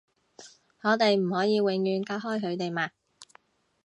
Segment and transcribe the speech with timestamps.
[0.81, 2.89] 我哋唔可以永遠隔開佢哋嘛